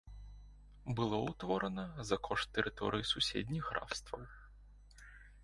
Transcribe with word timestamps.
Было 0.99 1.19
ўтворана 1.27 1.85
за 2.13 2.17
кошт 2.29 2.47
тэрыторый 2.57 3.03
суседніх 3.11 3.63
графстваў. 3.75 4.27